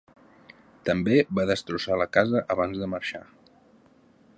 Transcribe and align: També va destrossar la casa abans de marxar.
També 0.89 1.17
va 1.41 1.45
destrossar 1.51 2.01
la 2.03 2.09
casa 2.19 2.45
abans 2.57 2.83
de 2.85 2.89
marxar. 2.97 3.25